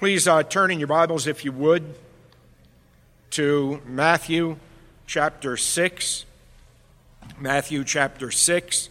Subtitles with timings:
[0.00, 1.94] Please uh, turn in your Bibles, if you would,
[3.32, 4.56] to Matthew
[5.06, 6.24] chapter 6.
[7.38, 8.88] Matthew chapter 6.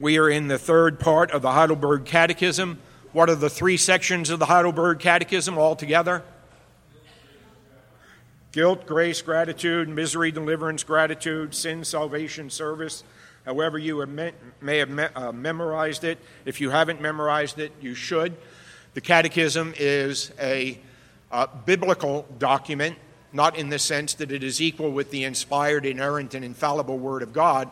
[0.00, 2.78] We are in the third part of the Heidelberg Catechism.
[3.12, 6.22] What are the three sections of the Heidelberg Catechism altogether?
[8.52, 13.04] Guilt, grace, gratitude, misery, deliverance, gratitude, sin, salvation, service.
[13.44, 14.06] However, you
[14.62, 16.16] may have uh, memorized it.
[16.46, 18.38] If you haven't memorized it, you should.
[18.94, 20.78] The Catechism is a
[21.32, 22.96] uh, biblical document,
[23.32, 27.22] not in the sense that it is equal with the inspired, inerrant, and infallible Word
[27.22, 27.68] of God,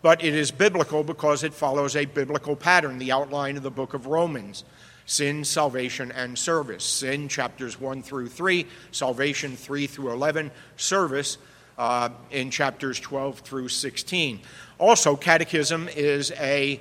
[0.00, 3.94] but it is biblical because it follows a biblical pattern, the outline of the book
[3.94, 4.62] of Romans
[5.06, 6.84] sin, salvation, and service.
[6.84, 11.36] Sin, chapters 1 through 3, salvation 3 through 11, service
[11.78, 14.38] uh, in chapters 12 through 16.
[14.78, 16.78] Also, catechism is a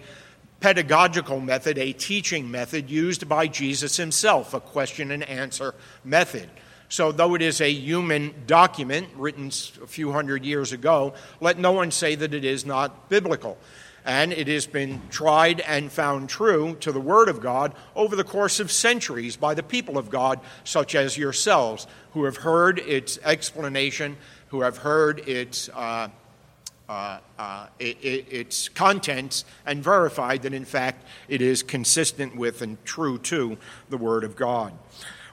[0.59, 5.73] pedagogical method, a teaching method used by Jesus himself, a question and answer
[6.03, 6.49] method.
[6.89, 11.71] So, though it is a human document written a few hundred years ago, let no
[11.71, 13.57] one say that it is not biblical.
[14.05, 18.23] And it has been tried and found true to the Word of God over the
[18.23, 23.19] course of centuries by the people of God, such as yourselves, who have heard its
[23.23, 26.07] explanation, who have heard its uh,
[26.89, 32.63] uh, uh, it, it, its contents and verified that, in fact, it is consistent with
[32.63, 33.57] and true to
[33.89, 34.73] the Word of God.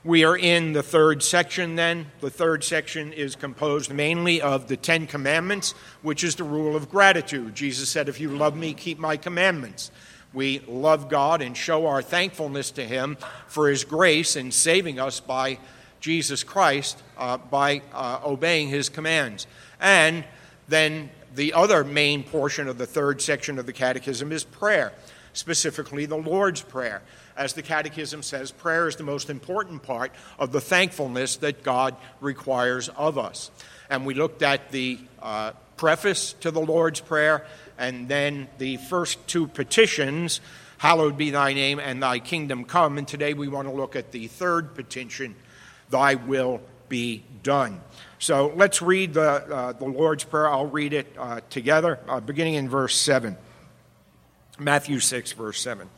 [0.04, 2.06] We are in the third section then.
[2.20, 6.90] The third section is composed mainly of the Ten Commandments, which is the rule of
[6.90, 7.54] gratitude.
[7.54, 9.90] Jesus said, If you love me, keep my commandments.
[10.34, 13.16] We love God and show our thankfulness to Him
[13.48, 15.58] for His grace in saving us by
[16.00, 19.46] Jesus Christ uh, by uh, obeying His commands.
[19.80, 20.22] And
[20.68, 24.92] then the other main portion of the third section of the Catechism is prayer,
[25.32, 27.02] specifically the Lord's Prayer.
[27.36, 31.94] As the Catechism says, prayer is the most important part of the thankfulness that God
[32.20, 33.50] requires of us.
[33.90, 37.46] And we looked at the uh, preface to the Lord's Prayer
[37.78, 40.40] and then the first two petitions
[40.78, 42.98] Hallowed be thy name and thy kingdom come.
[42.98, 45.34] And today we want to look at the third petition
[45.88, 47.80] Thy will be done.
[48.18, 50.48] So let's read the, uh, the Lord's Prayer.
[50.48, 53.36] I'll read it uh, together, uh, beginning in verse 7.
[54.58, 55.88] Matthew 6, verse 7.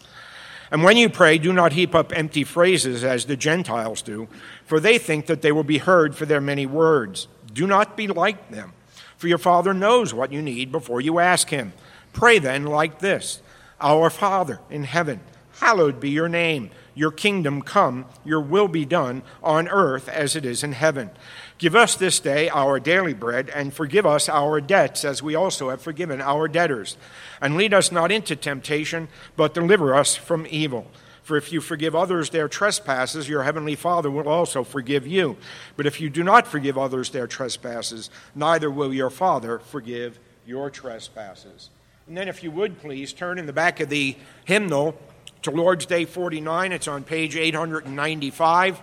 [0.70, 4.28] And when you pray, do not heap up empty phrases as the Gentiles do,
[4.64, 7.28] for they think that they will be heard for their many words.
[7.52, 8.72] Do not be like them,
[9.16, 11.72] for your Father knows what you need before you ask Him.
[12.12, 13.40] Pray then like this
[13.80, 15.20] Our Father in heaven,
[15.60, 16.70] hallowed be your name.
[16.94, 21.10] Your kingdom come, your will be done on earth as it is in heaven.
[21.58, 25.70] Give us this day our daily bread, and forgive us our debts, as we also
[25.70, 26.96] have forgiven our debtors.
[27.40, 30.88] And lead us not into temptation, but deliver us from evil.
[31.24, 35.36] For if you forgive others their trespasses, your heavenly Father will also forgive you.
[35.76, 40.70] But if you do not forgive others their trespasses, neither will your Father forgive your
[40.70, 41.70] trespasses.
[42.06, 44.98] And then, if you would please, turn in the back of the hymnal
[45.42, 46.72] to Lord's Day 49.
[46.72, 48.80] It's on page 895.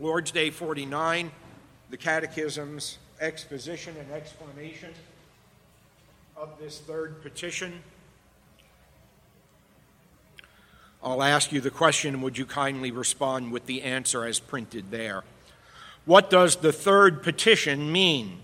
[0.00, 1.32] Lord's Day 49,
[1.90, 4.90] the Catechism's exposition and explanation
[6.36, 7.82] of this third petition.
[11.02, 14.92] I'll ask you the question, and would you kindly respond with the answer as printed
[14.92, 15.24] there?
[16.04, 18.38] What does the third petition mean?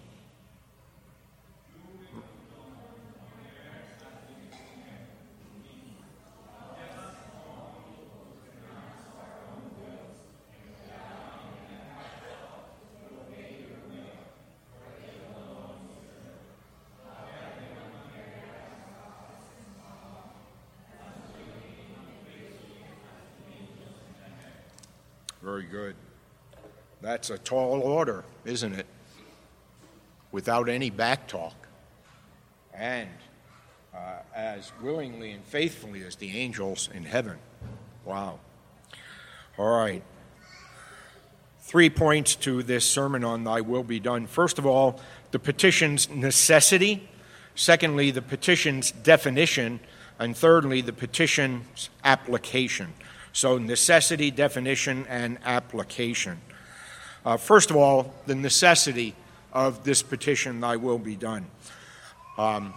[25.45, 25.95] Very good.
[27.03, 28.87] That's a tall order, isn't it?
[30.33, 31.55] Without any back talk.
[32.73, 33.11] And
[33.95, 37.37] uh, as willingly and faithfully as the angels in heaven.
[38.07, 38.41] Wow.
[39.59, 40.03] All right.
[41.61, 44.27] Three points to this sermon on Thy Will Be Done.
[44.27, 44.99] First of all,
[45.31, 47.07] the petition's necessity.
[47.55, 49.81] Secondly, the petition's definition.
[50.19, 52.95] And thirdly, the petition's application.
[53.35, 56.41] So, necessity, definition, and application.
[57.27, 59.17] Uh, first of all, the necessity
[59.53, 61.47] of this petition, Thy will be done.
[62.39, 62.75] Um,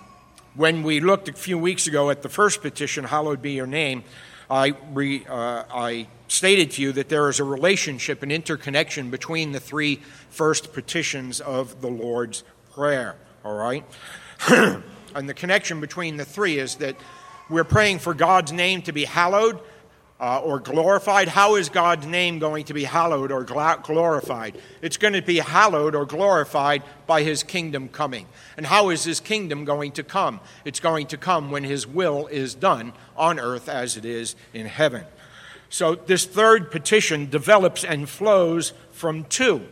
[0.56, 4.04] when we looked a few weeks ago at the first petition, Hallowed be your name,
[4.50, 9.52] I, re, uh, I stated to you that there is a relationship, an interconnection between
[9.52, 10.02] the three
[10.32, 12.44] first petitions of the Lord's
[12.74, 13.16] Prayer,
[13.46, 13.86] all right?
[14.50, 16.96] and the connection between the three is that
[17.48, 19.60] we're praying for God's name to be hallowed
[20.20, 21.28] uh, or glorified.
[21.28, 24.58] How is God's name going to be hallowed or glorified?
[24.82, 28.28] It's going to be hallowed or glorified by his kingdom coming.
[28.58, 30.40] And how is his kingdom going to come?
[30.66, 34.66] It's going to come when his will is done on earth as it is in
[34.66, 35.06] heaven.
[35.70, 39.68] So this third petition develops and flows from two.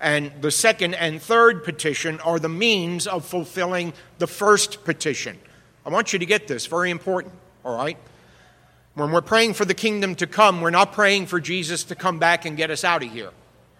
[0.00, 5.38] And the second and third petition are the means of fulfilling the first petition.
[5.84, 7.34] I want you to get this, very important,
[7.64, 7.98] all right?
[8.94, 12.18] When we're praying for the kingdom to come, we're not praying for Jesus to come
[12.18, 13.30] back and get us out of here.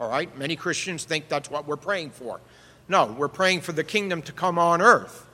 [0.00, 0.37] All right?
[0.38, 2.41] Many Christians think that's what we're praying for.
[2.88, 5.26] No, we're praying for the kingdom to come on earth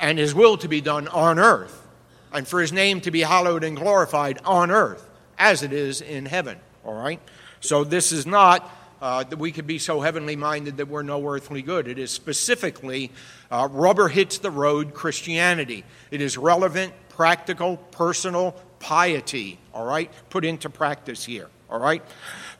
[0.00, 1.86] and his will to be done on earth
[2.32, 5.08] and for his name to be hallowed and glorified on earth
[5.38, 6.58] as it is in heaven.
[6.84, 7.20] All right?
[7.60, 8.70] So this is not
[9.02, 11.88] uh, that we could be so heavenly minded that we're no earthly good.
[11.88, 13.10] It is specifically
[13.50, 15.84] uh, rubber hits the road Christianity.
[16.10, 22.02] It is relevant practical, personal piety, all right, put into practice here, all right?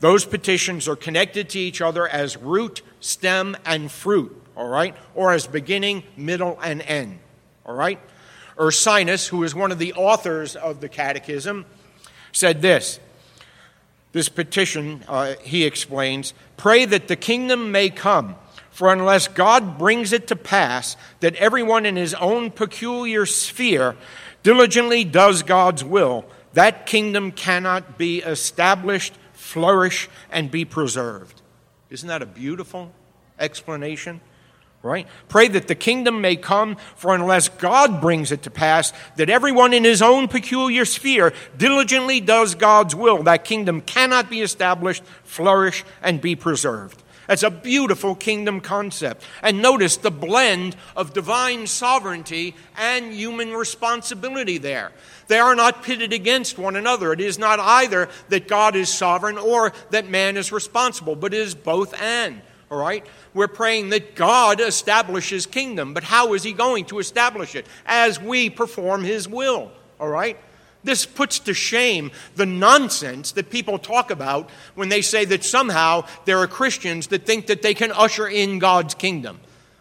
[0.01, 5.33] Those petitions are connected to each other as root, stem, and fruit, all right, or
[5.33, 7.19] as beginning, middle, and end,
[7.67, 8.01] all right?
[8.57, 11.67] Ursinus, who is one of the authors of the Catechism,
[12.33, 13.01] said this.
[14.13, 18.37] This petition, uh, he explains, pray that the kingdom may come.
[18.71, 23.97] For unless God brings it to pass that everyone in his own peculiar sphere
[24.45, 31.43] diligently does God's will, that kingdom cannot be established, flourish, and be preserved.
[31.91, 32.93] Isn't that a beautiful
[33.41, 34.21] explanation?
[34.83, 35.09] Right?
[35.29, 39.73] Pray that the kingdom may come, for unless God brings it to pass, that everyone
[39.73, 45.85] in his own peculiar sphere diligently does God's will, that kingdom cannot be established, flourish,
[46.03, 47.03] and be preserved.
[47.27, 49.25] That's a beautiful kingdom concept.
[49.43, 54.93] And notice the blend of divine sovereignty and human responsibility there.
[55.29, 57.13] They are not pitted against one another.
[57.13, 61.41] It is not either that God is sovereign or that man is responsible, but it
[61.41, 62.43] is both and.
[62.71, 63.07] All right?
[63.33, 67.67] We're praying that God establishes kingdom, but how is he going to establish it?
[67.87, 69.71] As we perform his will.
[70.01, 70.39] All right?
[70.85, 76.07] This puts to shame the nonsense that people talk about when they say that somehow
[76.27, 79.41] there are Christians that think that they can usher in God's kingdom.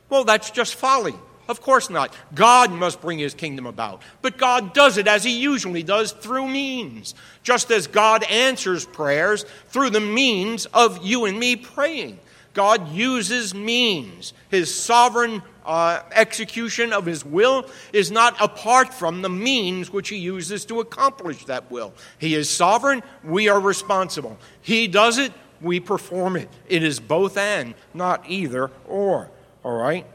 [0.10, 1.14] Well, that's just folly.
[1.50, 2.16] Of course not.
[2.34, 4.02] God must bring his kingdom about.
[4.22, 9.44] But God does it as he usually does through means, just as God answers prayers
[9.68, 12.20] through the means of you and me praying.
[12.54, 14.34] God uses means.
[14.50, 20.18] His sovereign uh, execution of his will is not apart from the means which he
[20.18, 21.94] uses to accomplish that will.
[22.18, 24.38] He is sovereign, we are responsible.
[24.62, 26.50] He does it, we perform it.
[26.68, 29.30] It is both and, not either or.
[29.64, 30.06] All right?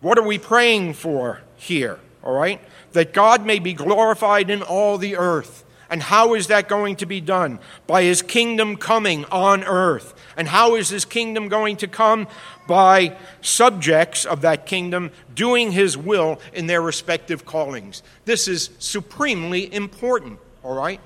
[0.00, 1.98] What are we praying for here?
[2.22, 2.60] All right?
[2.92, 5.64] That God may be glorified in all the earth.
[5.90, 7.58] And how is that going to be done?
[7.86, 10.14] By his kingdom coming on earth.
[10.36, 12.28] And how is his kingdom going to come?
[12.66, 18.02] By subjects of that kingdom doing his will in their respective callings.
[18.26, 21.00] This is supremely important, all right?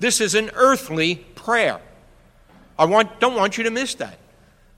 [0.00, 1.80] This is an earthly prayer.
[2.78, 4.18] I want, don't want you to miss that.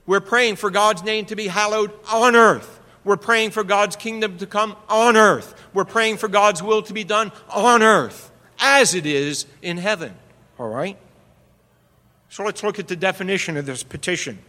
[0.05, 2.79] We're praying for God's name to be hallowed on earth.
[3.03, 5.53] We're praying for God's kingdom to come on earth.
[5.73, 8.29] We're praying for God's will to be done on earth
[8.63, 10.15] as it is in heaven.
[10.57, 10.97] All right?
[12.29, 14.39] So let's look at the definition of this petition.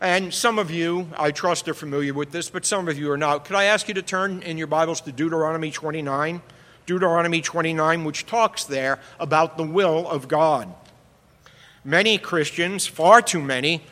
[0.00, 3.18] And some of you, I trust, are familiar with this, but some of you are
[3.18, 3.44] not.
[3.44, 6.42] Could I ask you to turn in your Bibles to Deuteronomy 29?
[6.86, 10.72] Deuteronomy 29, which talks there about the will of God.
[11.84, 13.82] Many Christians, far too many,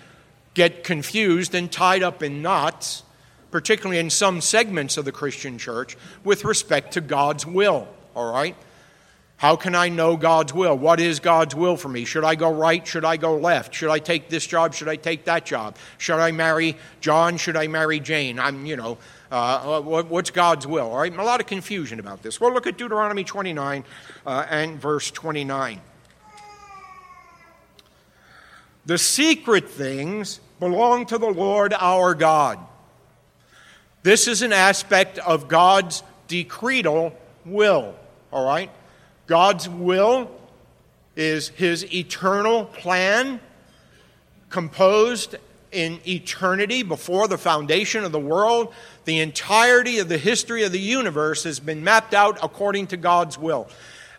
[0.55, 3.03] get confused and tied up in knots,
[3.51, 7.89] particularly in some segments of the Christian church, with respect to God's will.
[8.15, 8.57] All right?
[9.43, 10.79] How can I know God's will?
[10.79, 12.05] What is God's will for me?
[12.05, 12.87] Should I go right?
[12.87, 13.75] Should I go left?
[13.75, 14.73] Should I take this job?
[14.73, 15.75] Should I take that job?
[15.99, 17.39] Should I marry John?
[17.39, 18.39] Should I marry Jane?
[18.39, 18.99] I'm, you know,
[19.33, 20.93] uh, what's God's will?
[20.93, 22.41] All right, a lot of confusion about this.
[22.41, 23.83] Well, look at Deuteronomy 29
[24.25, 25.81] uh, and verse 29.
[28.87, 32.61] The secret things belong to the Lord our God.
[34.05, 37.13] This is an aspect of God's decretal
[37.45, 37.97] will,
[38.31, 38.71] all right?
[39.33, 40.31] God's will
[41.17, 43.41] is his eternal plan
[44.51, 45.37] composed
[45.71, 48.75] in eternity before the foundation of the world.
[49.07, 53.39] The entirety of the history of the universe has been mapped out according to God's
[53.39, 53.71] will.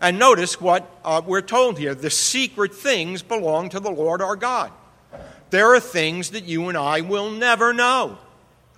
[0.02, 4.36] And notice what uh, we're told here the secret things belong to the Lord our
[4.36, 4.72] God.
[5.52, 8.18] There are things that you and I will never know.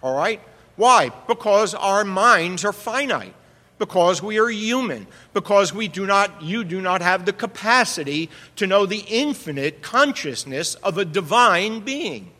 [0.03, 0.41] All right?
[0.75, 1.11] Why?
[1.29, 3.35] Because our minds are finite.
[3.77, 8.67] Because we are human, because we do not, you do not have the capacity to
[8.67, 12.31] know the infinite consciousness of a divine being.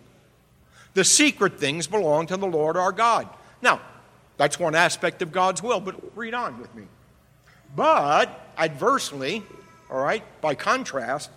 [0.93, 3.27] The secret things belong to the Lord our God.
[3.61, 3.81] Now,
[4.37, 6.83] that's one aspect of God's will, but read on with me.
[7.75, 9.43] But, adversely,
[9.89, 11.29] all right, by contrast,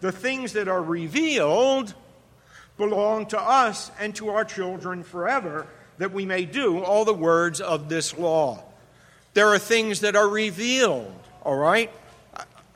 [0.00, 1.94] the things that are revealed
[2.76, 5.66] belong to us and to our children forever,
[5.98, 8.62] that we may do all the words of this law.
[9.34, 11.90] There are things that are revealed, all right?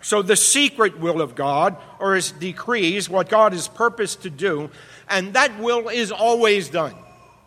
[0.00, 4.70] So the secret will of God, or his decrees, what God has purposed to do,
[5.08, 6.94] and that will is always done.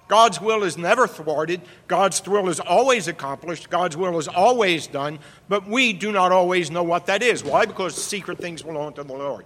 [0.08, 1.62] God's will is never thwarted.
[1.88, 3.70] God's will is always accomplished.
[3.70, 5.20] God's will is always done.
[5.50, 7.44] But we do not always know what that is.
[7.44, 7.66] Why?
[7.66, 9.46] Because secret things belong to the Lord.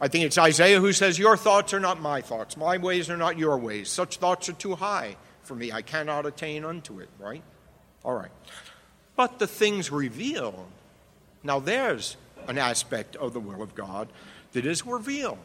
[0.00, 2.56] I think it's Isaiah who says, Your thoughts are not my thoughts.
[2.56, 3.88] My ways are not your ways.
[3.88, 5.72] Such thoughts are too high for me.
[5.72, 7.42] I cannot attain unto it, right?
[8.04, 8.30] All right.
[9.18, 10.64] But the things revealed,
[11.42, 14.06] now there's an aspect of the will of God
[14.52, 15.38] that is revealed.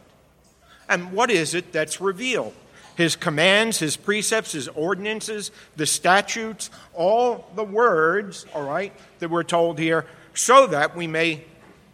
[0.87, 2.53] And what is it that's revealed?
[2.95, 9.41] His commands, his precepts, his ordinances, the statutes, all the words, all right, that we're
[9.41, 11.43] told here, so that we may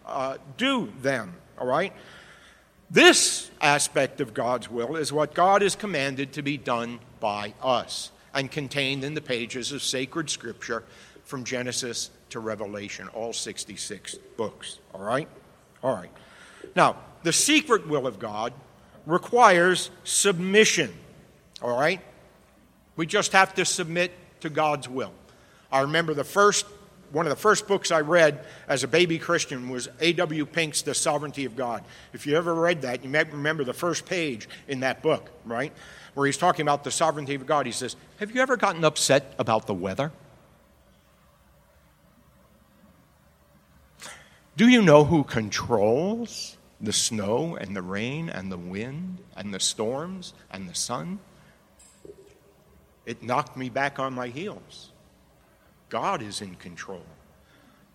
[0.05, 1.93] uh, do them, all right?
[2.91, 8.11] This aspect of God's will is what God has commanded to be done by us
[8.33, 10.83] and contained in the pages of sacred scripture
[11.29, 14.79] from Genesis to Revelation, all 66 books.
[14.95, 15.27] All right?
[15.83, 16.09] All right.
[16.75, 18.51] Now, the secret will of God
[19.05, 20.91] requires submission.
[21.61, 22.01] All right?
[22.95, 25.13] We just have to submit to God's will.
[25.71, 26.65] I remember the first
[27.11, 30.45] one of the first books I read as a baby Christian was A.W.
[30.45, 31.83] Pink's The Sovereignty of God.
[32.13, 35.73] If you ever read that, you might remember the first page in that book, right?
[36.13, 37.65] Where he's talking about the sovereignty of God.
[37.65, 40.11] He says, Have you ever gotten upset about the weather?
[44.59, 49.59] Do you know who controls the snow and the rain and the wind and the
[49.61, 51.19] storms and the sun?
[53.05, 54.91] It knocked me back on my heels.
[55.87, 57.05] God is in control.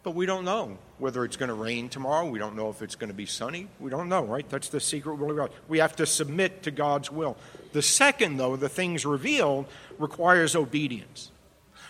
[0.04, 2.26] But we don't know whether it's going to rain tomorrow.
[2.26, 3.68] We don't know if it's going to be sunny.
[3.78, 4.48] We don't know, right?
[4.48, 5.50] That's the secret will of God.
[5.68, 7.36] We have to submit to God's will.
[7.74, 9.66] The second, though, the things revealed,
[9.98, 11.30] requires obedience,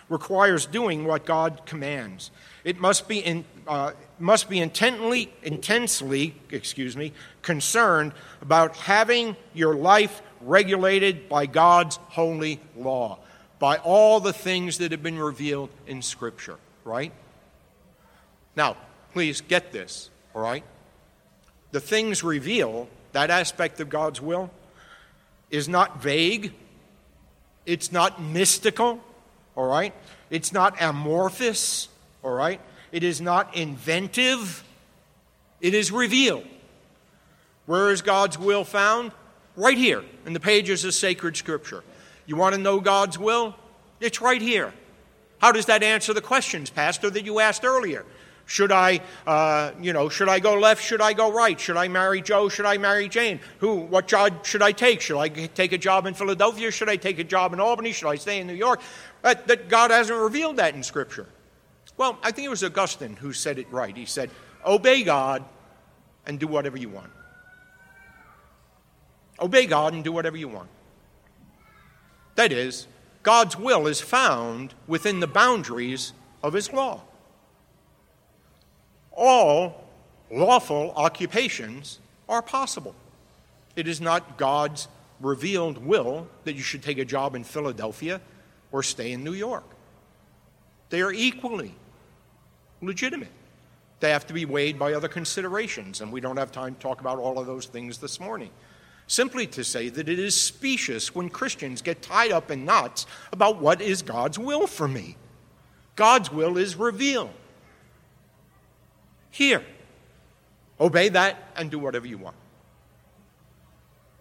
[0.09, 2.31] requires doing what God commands.
[2.65, 9.75] It must be in, uh, must be intently, intensely, excuse me, concerned about having your
[9.75, 13.19] life regulated by God's holy law,
[13.59, 17.13] by all the things that have been revealed in Scripture, right?
[18.57, 18.77] Now,
[19.13, 20.65] please get this, all right?
[21.73, 24.51] The things revealed, that aspect of God's will,
[25.51, 26.53] is not vague,
[27.67, 29.01] it's not mystical,
[29.57, 29.95] all right?
[30.31, 31.89] It's not amorphous,
[32.23, 32.61] all right?
[32.93, 34.65] It is not inventive,
[35.61, 36.47] it is revealed.
[37.67, 39.13] Where is God's will found?
[39.57, 41.83] Right here in the pages of sacred scripture.
[42.27, 43.55] You want to know God's will?
[44.01, 44.73] It's right here.
[45.39, 48.05] How does that answer the questions, Pastor, that you asked earlier?
[48.47, 50.83] Should I, uh, you know, should I go left?
[50.83, 51.59] Should I go right?
[51.59, 52.49] Should I marry Joe?
[52.49, 53.41] Should I marry Jane?
[53.61, 53.77] Who?
[53.77, 55.01] What job should I take?
[55.01, 56.71] Should I take a job in Philadelphia?
[56.71, 57.93] Should I take a job in Albany?
[57.93, 58.83] Should I stay in New York?
[59.23, 61.27] That, that God hasn't revealed that in Scripture.
[61.97, 63.97] Well, I think it was Augustine who said it right.
[63.97, 64.31] He said,
[64.67, 65.45] Obey God
[66.27, 67.11] and do whatever you want.
[69.41, 70.69] Obey God and do whatever you want.
[72.35, 72.87] That is,
[73.23, 77.03] God's will is found within the boundaries of His law.
[79.17, 79.85] All
[80.31, 82.95] lawful occupations are possible.
[83.77, 84.89] It is not God's
[85.21, 88.21] revealed will that you should take a job in Philadelphia
[88.73, 89.65] or stay in New York.
[90.91, 91.75] They are equally
[92.83, 93.31] legitimate.
[94.01, 97.01] They have to be weighed by other considerations, and we don't have time to talk
[97.01, 98.51] about all of those things this morning.
[99.07, 103.61] Simply to say that it is specious when Christians get tied up in knots about
[103.61, 105.17] what is God's will for me.
[105.97, 107.31] God's will is revealed.
[109.35, 109.65] Here,
[110.81, 112.37] obey that and do whatever you want.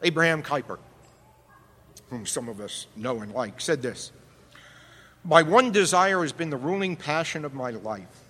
[0.02, 0.80] Abraham Kuyper,
[2.10, 4.12] whom some of us know and like, said this
[5.24, 8.24] My one desire has been the ruling passion of my life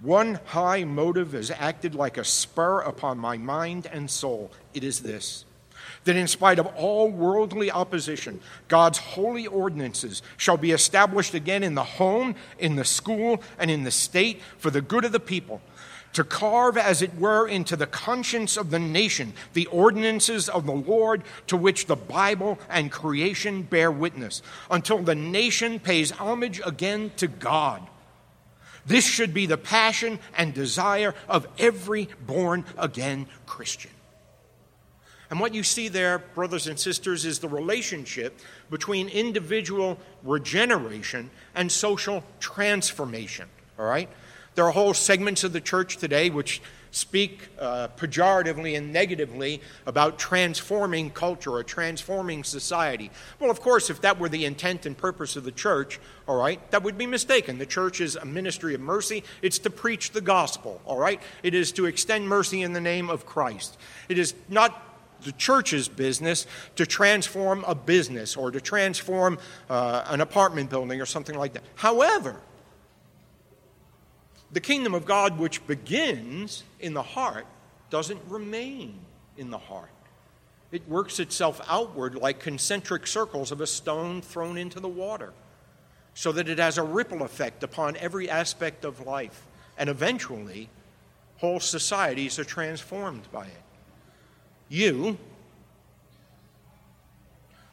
[0.00, 4.50] one high motive has acted like a spur upon my mind and soul.
[4.74, 5.44] It is this
[6.04, 11.74] that in spite of all worldly opposition, God's holy ordinances shall be established again in
[11.74, 15.60] the home, in the school, and in the state for the good of the people,
[16.12, 20.72] to carve, as it were, into the conscience of the nation the ordinances of the
[20.72, 27.12] Lord to which the Bible and creation bear witness, until the nation pays homage again
[27.16, 27.88] to God
[28.84, 33.90] This should be the passion and desire of every born again Christian.
[35.30, 38.38] And what you see there, brothers and sisters, is the relationship
[38.70, 43.48] between individual regeneration and social transformation.
[43.78, 44.10] All right?
[44.54, 50.18] There are whole segments of the church today which speak uh, pejoratively and negatively about
[50.18, 53.10] transforming culture or transforming society.
[53.40, 56.70] Well, of course, if that were the intent and purpose of the church, all right,
[56.70, 57.56] that would be mistaken.
[57.56, 61.20] The church is a ministry of mercy, it's to preach the gospel, all right?
[61.42, 63.78] It is to extend mercy in the name of Christ.
[64.10, 64.90] It is not
[65.22, 69.38] the church's business to transform a business or to transform
[69.70, 71.62] uh, an apartment building or something like that.
[71.76, 72.40] However,
[74.52, 77.46] the kingdom of God, which begins in the heart,
[77.90, 78.98] doesn't remain
[79.36, 79.88] in the heart.
[80.70, 85.32] It works itself outward like concentric circles of a stone thrown into the water,
[86.14, 89.46] so that it has a ripple effect upon every aspect of life.
[89.78, 90.68] And eventually,
[91.38, 93.62] whole societies are transformed by it.
[94.68, 95.18] You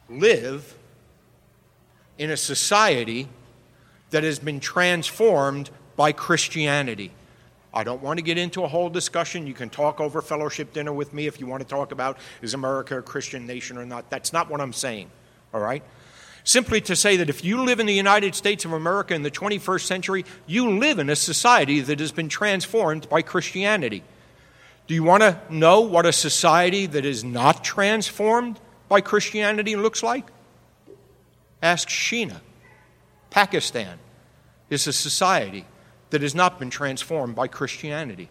[0.09, 0.75] live
[2.17, 3.27] in a society
[4.09, 5.69] that has been transformed
[5.99, 7.11] by Christianity.
[7.73, 9.45] I don't want to get into a whole discussion.
[9.45, 12.53] You can talk over fellowship dinner with me if you want to talk about is
[12.53, 14.09] America a Christian nation or not.
[14.09, 15.11] That's not what I'm saying,
[15.53, 15.83] all right?
[16.45, 19.29] Simply to say that if you live in the United States of America in the
[19.29, 24.01] 21st century, you live in a society that has been transformed by Christianity.
[24.87, 30.01] Do you want to know what a society that is not transformed by Christianity looks
[30.01, 30.31] like?
[31.61, 32.39] Ask Sheena.
[33.31, 33.99] Pakistan
[34.69, 35.65] is a society
[36.09, 38.29] that has not been transformed by Christianity.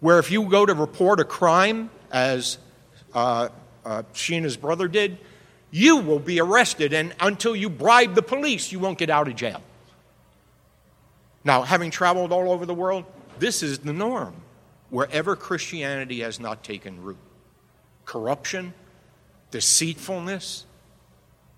[0.00, 2.58] Where if you go to report a crime, as
[3.14, 3.48] uh,
[3.84, 5.18] uh, his brother did,
[5.70, 9.36] you will be arrested, and until you bribe the police, you won't get out of
[9.36, 9.62] jail.
[11.44, 13.04] Now, having traveled all over the world,
[13.38, 14.34] this is the norm
[14.90, 17.16] wherever Christianity has not taken root.
[18.04, 18.74] Corruption,
[19.50, 20.66] deceitfulness,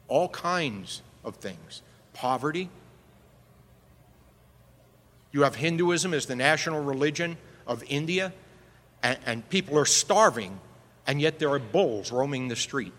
[0.09, 2.68] all kinds of things, poverty.
[5.33, 8.33] You have Hinduism as the national religion of India,
[9.03, 10.61] and, and people are starving,
[11.07, 12.92] and yet there are bulls roaming the street.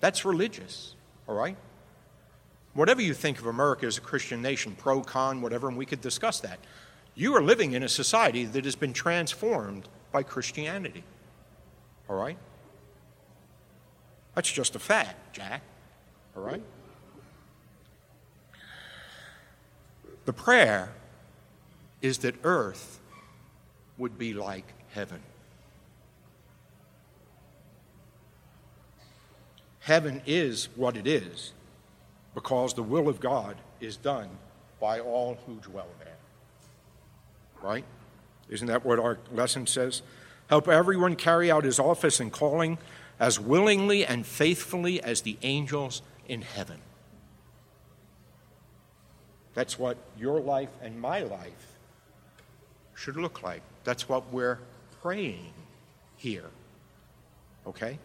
[0.00, 0.94] That's religious,
[1.28, 1.56] all right?
[2.72, 6.00] Whatever you think of America as a Christian nation, pro, con, whatever, and we could
[6.00, 6.58] discuss that.
[7.14, 11.04] You are living in a society that has been transformed by Christianity.
[12.08, 12.38] All right?
[14.34, 15.62] That's just a fact, Jack.
[16.36, 16.62] All right?
[20.30, 20.92] The prayer
[22.00, 23.00] is that earth
[23.98, 25.20] would be like heaven.
[29.80, 31.52] Heaven is what it is
[32.32, 34.28] because the will of God is done
[34.78, 36.14] by all who dwell there
[37.60, 37.84] right?
[38.48, 40.00] Isn't that what our lesson says?
[40.46, 42.78] Help everyone carry out his office and calling
[43.18, 46.82] as willingly and faithfully as the angels in heaven.
[49.54, 51.78] That's what your life and my life
[52.94, 53.62] should look like.
[53.84, 54.58] That's what we're
[55.02, 55.52] praying
[56.16, 56.50] here.
[57.66, 57.98] Okay?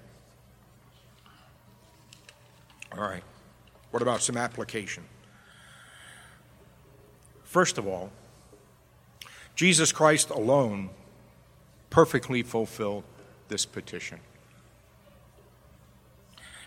[2.92, 3.24] All right.
[3.92, 5.04] What about some application?
[7.44, 8.12] First of all,
[9.56, 10.90] Jesus Christ alone
[11.90, 13.04] perfectly fulfilled
[13.48, 14.20] this petition.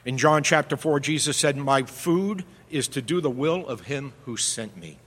[0.05, 4.13] In John chapter 4, Jesus said, My food is to do the will of him
[4.25, 4.99] who sent me.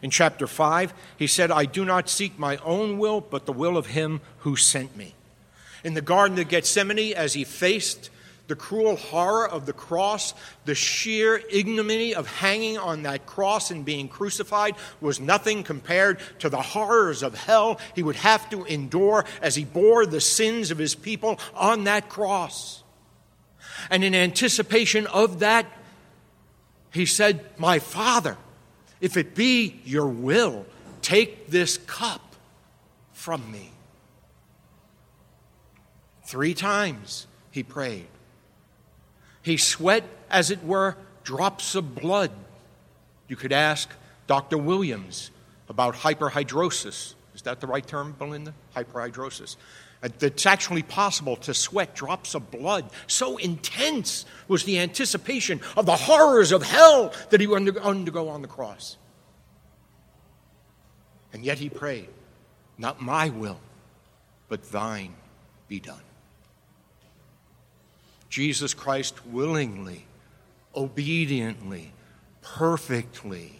[0.00, 3.76] In chapter 5, he said, I do not seek my own will, but the will
[3.76, 5.14] of him who sent me.
[5.82, 8.10] In the Garden of Gethsemane, as he faced
[8.46, 13.84] the cruel horror of the cross, the sheer ignominy of hanging on that cross and
[13.84, 19.24] being crucified was nothing compared to the horrors of hell he would have to endure
[19.42, 22.82] as he bore the sins of his people on that cross.
[23.90, 25.66] And in anticipation of that,
[26.92, 28.36] he said, My Father,
[29.00, 30.66] if it be your will,
[31.02, 32.34] take this cup
[33.12, 33.70] from me.
[36.24, 38.06] Three times he prayed.
[39.42, 42.30] He sweat, as it were, drops of blood.
[43.28, 43.90] You could ask
[44.26, 44.58] Dr.
[44.58, 45.30] Williams
[45.68, 47.14] about hyperhidrosis.
[47.34, 48.52] Is that the right term, Belinda?
[48.74, 49.56] Hyperhidrosis.
[50.02, 52.88] Uh, it's actually possible to sweat drops of blood.
[53.06, 58.42] So intense was the anticipation of the horrors of hell that he would undergo on
[58.42, 58.96] the cross.
[61.32, 62.08] And yet he prayed,
[62.78, 63.60] Not my will,
[64.48, 65.14] but thine
[65.68, 66.00] be done.
[68.28, 70.06] Jesus Christ willingly,
[70.74, 71.92] obediently,
[72.42, 73.56] perfectly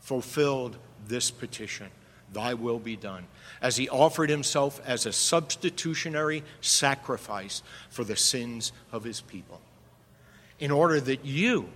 [0.00, 0.76] fulfilled
[1.08, 1.88] this petition
[2.32, 3.26] Thy will be done,
[3.60, 9.60] as he offered himself as a substitutionary sacrifice for the sins of his people,
[10.58, 11.68] in order that you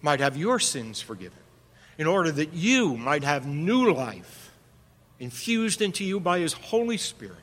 [0.00, 1.38] might have your sins forgiven,
[1.98, 4.52] in order that you might have new life
[5.18, 7.36] infused into you by his Holy Spirit,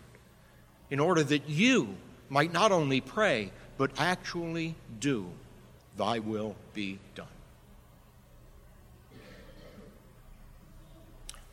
[0.90, 1.96] in order that you
[2.30, 5.28] might not only pray, but actually do,
[5.98, 7.28] Thy will be done.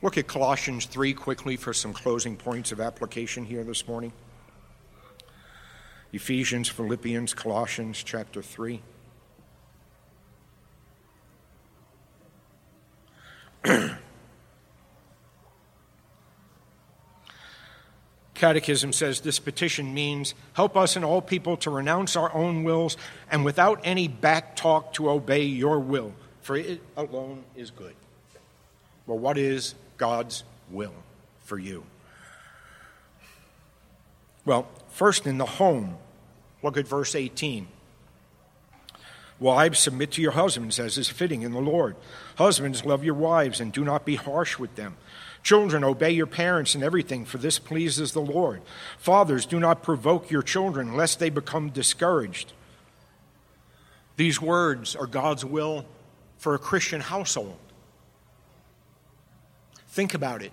[0.02, 4.12] Look at Colossians 3 quickly for some closing points of application here this morning.
[6.12, 8.80] Ephesians, Philippians, Colossians chapter 3.
[18.34, 22.96] Catechism says this petition means help us and all people to renounce our own wills
[23.30, 27.94] and without any back talk to obey your will, for it alone is good.
[29.10, 30.94] Well, what is God's will
[31.40, 31.82] for you?
[34.44, 35.96] Well, first in the home,
[36.62, 37.66] look at verse 18.
[39.40, 41.96] Wives, submit to your husbands as is fitting in the Lord.
[42.36, 44.96] Husbands, love your wives and do not be harsh with them.
[45.42, 48.62] Children, obey your parents in everything, for this pleases the Lord.
[48.96, 52.52] Fathers, do not provoke your children, lest they become discouraged.
[54.16, 55.84] These words are God's will
[56.38, 57.58] for a Christian household.
[59.90, 60.52] Think about it.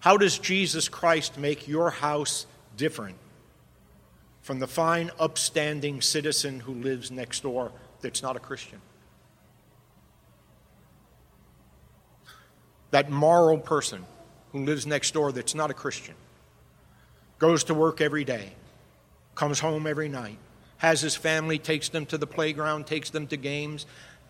[0.00, 3.16] How does Jesus Christ make your house different
[4.42, 8.80] from the fine, upstanding citizen who lives next door that's not a Christian?
[12.90, 14.04] That moral person
[14.52, 16.14] who lives next door that's not a Christian,
[17.38, 18.52] goes to work every day,
[19.34, 20.38] comes home every night,
[20.78, 23.86] has his family, takes them to the playground, takes them to games,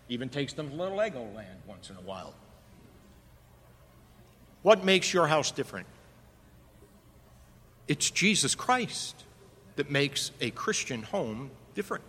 [0.09, 2.33] even takes them to Little Legoland once in a while.
[4.61, 5.87] What makes your house different?
[7.87, 9.23] It's Jesus Christ
[9.75, 12.03] that makes a Christian home different.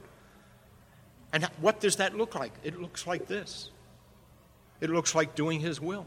[1.32, 2.52] And what does that look like?
[2.62, 3.70] It looks like this
[4.80, 6.06] it looks like doing His will.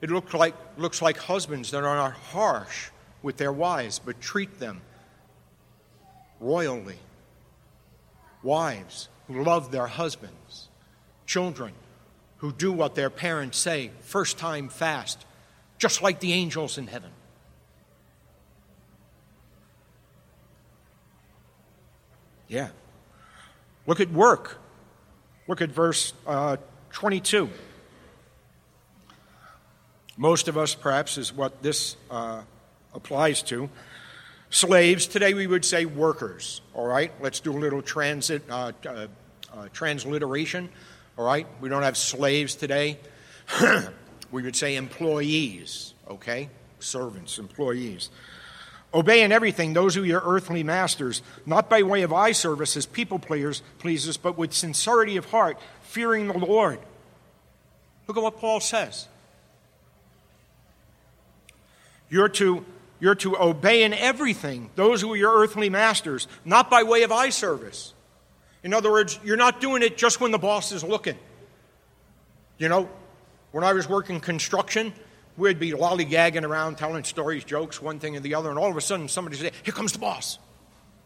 [0.00, 2.90] It looks like, looks like husbands that are not harsh
[3.22, 4.82] with their wives, but treat them
[6.40, 6.98] royally.
[8.42, 10.68] Wives who love their husbands.
[11.24, 11.72] Children
[12.46, 15.26] who do what their parents say, first time fast,
[15.78, 17.10] just like the angels in heaven.
[22.46, 22.68] Yeah.
[23.88, 24.58] Look at work.
[25.48, 26.58] Look at verse uh,
[26.92, 27.50] 22.
[30.16, 32.42] Most of us, perhaps, is what this uh,
[32.94, 33.68] applies to.
[34.50, 37.10] Slaves, today we would say workers, all right?
[37.20, 39.08] Let's do a little transit, uh, uh,
[39.52, 40.68] uh transliteration.
[41.16, 41.46] All right?
[41.60, 42.98] We don't have slaves today.
[44.30, 46.48] we would say employees, okay?
[46.78, 48.10] Servants, employees.
[48.92, 52.76] Obey in everything those who are your earthly masters, not by way of eye service
[52.76, 56.78] as people pleasers, pleasers, but with sincerity of heart, fearing the Lord.
[58.06, 59.08] Look at what Paul says.
[62.08, 62.64] You're to,
[63.00, 67.10] you're to obey in everything those who are your earthly masters, not by way of
[67.10, 67.94] eye service
[68.62, 71.18] in other words, you're not doing it just when the boss is looking.
[72.58, 72.88] You know,
[73.52, 74.92] when I was working construction,
[75.36, 78.76] we'd be lollygagging around telling stories, jokes, one thing and the other, and all of
[78.76, 80.38] a sudden somebody say, Here comes the boss.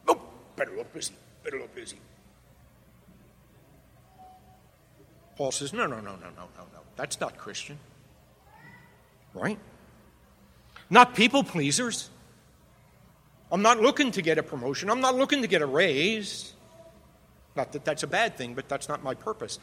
[0.08, 0.20] Oh,
[0.56, 1.96] better look busy, better look busy.
[5.36, 6.80] Paul says, No, no, no, no, no, no, no.
[6.96, 7.78] That's not Christian.
[9.34, 9.58] Right?
[10.90, 12.10] Not people pleasers.
[13.52, 14.90] I'm not looking to get a promotion.
[14.90, 16.52] I'm not looking to get a raise.
[17.56, 19.58] Not that that's a bad thing, but that's not my purpose.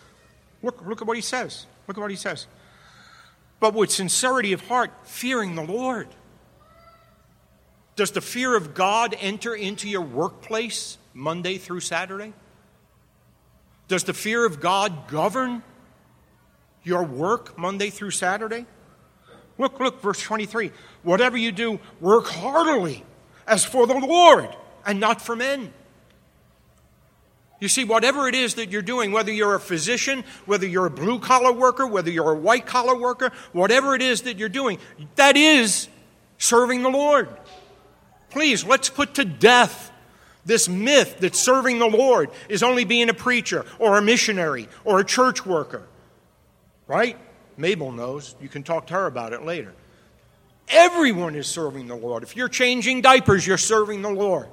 [0.62, 1.66] Look, look at what he says.
[1.88, 2.48] Look at what he says.
[3.60, 6.08] But with sincerity of heart, fearing the Lord.
[7.96, 12.34] Does the fear of God enter into your workplace Monday through Saturday?
[13.88, 15.64] Does the fear of God govern
[16.84, 18.66] your work Monday through Saturday?
[19.58, 20.72] Look, look, verse 23.
[21.02, 23.04] Whatever you do, work heartily
[23.48, 25.74] as for the Lord and not for men
[27.60, 30.92] you see, whatever it is that you're doing, whether you're a physician, whether you're a
[30.92, 34.78] blue collar worker, whether you're a white collar worker, whatever it is that you're doing,
[35.16, 35.88] that is
[36.38, 37.30] serving the Lord.
[38.30, 39.92] Please, let's put to death
[40.46, 45.00] this myth that serving the Lord is only being a preacher or a missionary or
[45.00, 45.88] a church worker.
[46.86, 47.18] Right?
[47.58, 48.36] Mabel knows.
[48.40, 49.74] You can talk to her about it later.
[50.70, 52.24] Everyone is serving the Lord.
[52.24, 54.48] If you're changing diapers, you're serving the Lord.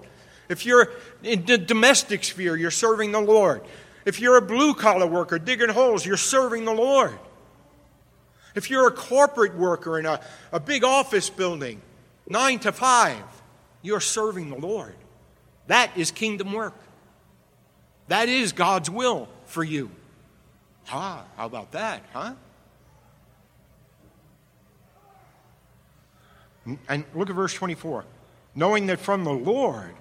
[0.49, 3.63] If you're in the domestic sphere, you're serving the Lord.
[4.05, 7.19] If you're a blue collar worker digging holes, you're serving the Lord.
[8.55, 10.21] If you're a corporate worker in a,
[10.53, 11.81] a big office building,
[12.29, 13.25] nine to five,
[13.83, 14.95] you're serving the Lord.
[15.67, 16.75] That is kingdom work.
[18.09, 19.91] That is God's will for you.
[20.91, 22.35] Ah, how about that, huh?
[26.89, 28.05] And look at verse 24.
[28.55, 29.95] Knowing that from the Lord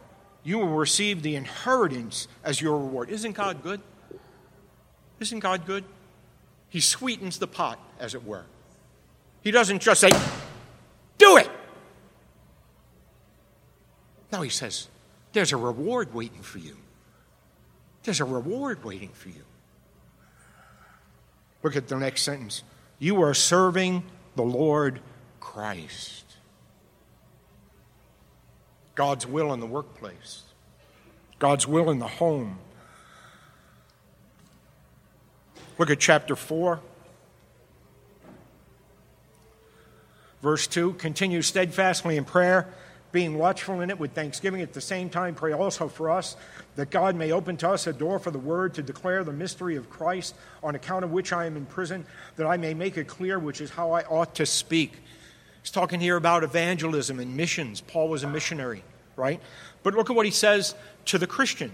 [0.43, 3.09] you will receive the inheritance as your reward.
[3.09, 3.81] Isn't God good?
[5.19, 5.85] Isn't God good?
[6.69, 8.45] He sweetens the pot, as it were.
[9.41, 10.09] He doesn't just say,
[11.17, 11.49] do it.
[14.31, 14.87] No, he says,
[15.33, 16.75] there's a reward waiting for you.
[18.03, 19.43] There's a reward waiting for you.
[21.61, 22.63] Look at the next sentence.
[22.99, 24.03] You are serving
[24.35, 24.99] the Lord
[25.39, 26.32] Christ.
[28.95, 30.43] God's will in the workplace,
[31.39, 32.59] God's will in the home.
[35.79, 36.79] Look at chapter 4.
[40.41, 42.67] Verse 2 continue steadfastly in prayer,
[43.11, 44.61] being watchful in it with thanksgiving.
[44.61, 46.35] At the same time, pray also for us
[46.75, 49.77] that God may open to us a door for the word to declare the mystery
[49.77, 53.07] of Christ, on account of which I am in prison, that I may make it
[53.07, 54.99] clear which is how I ought to speak.
[55.63, 57.79] He's talking here about evangelism and missions.
[57.79, 58.83] Paul was a missionary,
[59.15, 59.41] right?
[59.81, 61.71] But look at what he says to the Christian.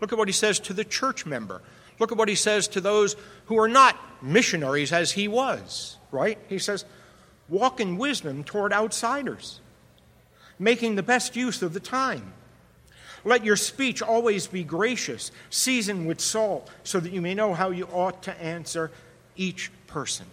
[0.00, 1.60] Look at what he says to the church member.
[1.98, 6.38] Look at what he says to those who are not missionaries as he was, right?
[6.48, 6.86] He says,
[7.48, 9.60] walk in wisdom toward outsiders,
[10.58, 12.32] making the best use of the time.
[13.22, 17.70] Let your speech always be gracious, seasoned with salt, so that you may know how
[17.70, 18.90] you ought to answer
[19.36, 20.26] each person.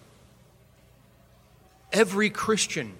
[1.93, 2.93] Every Christian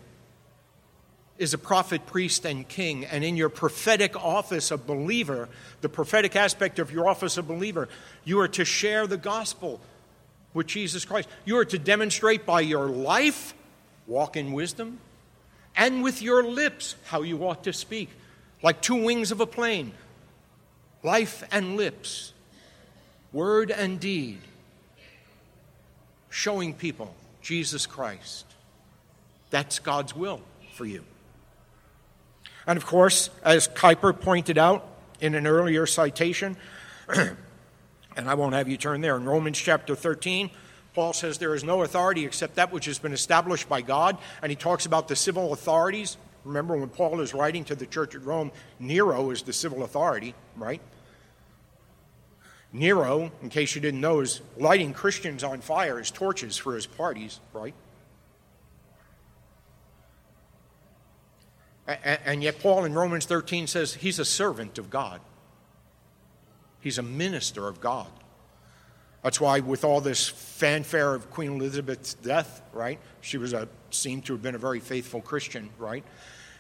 [1.40, 3.06] is a prophet, priest, and king.
[3.06, 5.50] And in your prophetic office of believer,
[5.82, 7.90] the prophetic aspect of your office of believer,
[8.24, 9.82] you are to share the gospel
[10.54, 11.28] with Jesus Christ.
[11.44, 13.56] You are to demonstrate by your life,
[14.06, 15.00] walk in wisdom,
[15.76, 18.10] and with your lips how you ought to speak,
[18.62, 19.92] like two wings of a plane
[21.02, 22.32] life and lips,
[23.34, 24.40] word and deed,
[26.30, 28.53] showing people Jesus Christ.
[29.54, 30.42] That's God's will
[30.74, 31.04] for you.
[32.66, 34.84] And of course, as Kuyper pointed out
[35.22, 36.58] in an earlier citation,
[37.16, 37.38] and
[38.18, 40.50] I won't have you turn there, in Romans chapter 13,
[40.96, 44.52] Paul says there is no authority except that which has been established by God, and
[44.52, 46.18] he talks about the civil authorities.
[46.46, 50.34] Remember, when Paul is writing to the church at Rome, Nero is the civil authority,
[50.58, 50.82] right?
[52.72, 56.88] Nero, in case you didn't know, is lighting Christians on fire as torches for his
[56.88, 57.76] parties, right?
[61.88, 65.20] And yet, Paul in Romans 13 says he's a servant of God.
[66.80, 68.08] He's a minister of God.
[69.22, 73.00] That's why, with all this fanfare of Queen Elizabeth's death, right?
[73.22, 76.04] She was a, seemed to have been a very faithful Christian, right?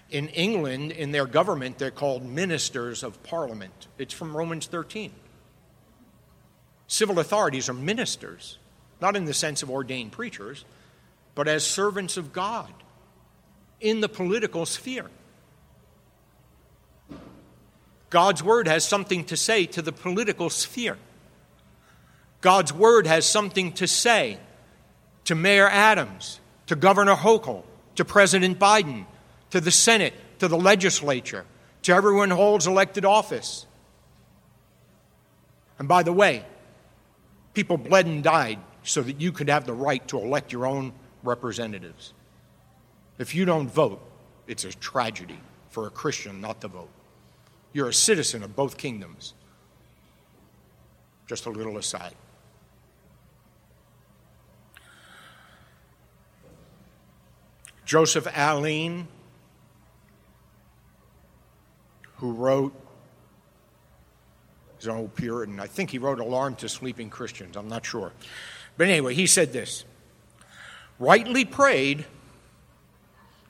[0.10, 3.88] In England, in their government, they're called ministers of parliament.
[3.98, 5.12] It's from Romans 13.
[6.88, 8.58] Civil authorities are ministers,
[9.02, 10.64] not in the sense of ordained preachers,
[11.36, 12.72] but as servants of God
[13.84, 15.06] in the political sphere.
[18.10, 20.98] God's word has something to say to the political sphere.
[22.42, 24.40] God's word has something to say
[25.26, 27.64] to Mayor Adams, to Governor Hochul,
[27.96, 29.06] to President Biden,
[29.50, 31.46] to the Senate, to the legislature,
[31.84, 33.66] to everyone who holds elected office.
[35.78, 36.46] And by the way,
[37.54, 40.94] people bled and died so that you could have the right to elect your own
[41.24, 42.14] representatives.
[43.18, 44.02] If you don't vote,
[44.48, 46.90] it's a tragedy for a Christian not to vote.
[47.74, 49.34] You're a citizen of both kingdoms.
[51.28, 52.16] Just a little aside.
[57.86, 59.08] Joseph Alleine,
[62.18, 62.74] who wrote,
[64.78, 68.14] he's an old Puritan, I think he wrote Alarm to Sleeping Christians, I'm not sure.
[68.78, 69.84] But anyway, he said this
[70.98, 72.06] Rightly prayed,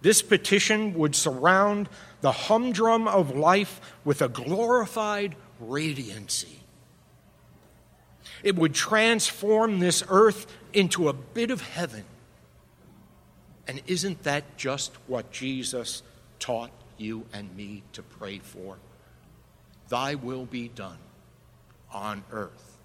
[0.04, 1.88] this petition would surround
[2.20, 6.58] the humdrum of life with a glorified radiancy.
[8.44, 12.04] It would transform this earth into a bit of heaven.
[13.66, 16.04] And isn't that just what Jesus
[16.38, 18.78] taught you and me to pray for?
[19.88, 20.98] Thy will be done
[21.94, 22.78] on earth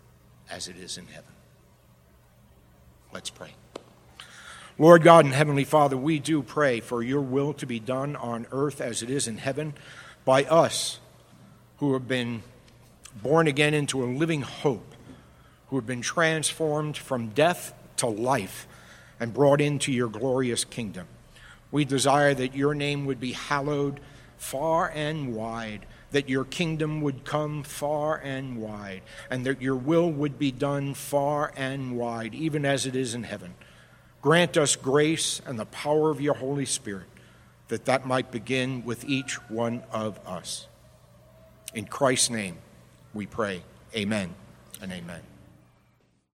[0.48, 1.32] as it is in heaven.
[3.12, 3.50] Let's pray.
[4.80, 8.46] Lord God and Heavenly Father, we do pray for your will to be done on
[8.52, 9.74] earth as it is in heaven
[10.24, 11.00] by us
[11.78, 12.44] who have been
[13.20, 14.94] born again into a living hope,
[15.66, 18.68] who have been transformed from death to life
[19.18, 21.08] and brought into your glorious kingdom.
[21.72, 23.98] We desire that your name would be hallowed
[24.36, 30.08] far and wide, that your kingdom would come far and wide, and that your will
[30.08, 33.54] would be done far and wide, even as it is in heaven.
[34.28, 37.06] Grant us grace and the power of your Holy Spirit,
[37.68, 40.66] that that might begin with each one of us.
[41.72, 42.58] In Christ's name
[43.14, 43.62] we pray.
[43.96, 44.34] Amen
[44.82, 45.22] and amen.